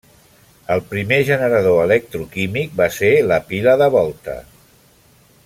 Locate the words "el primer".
0.75-1.19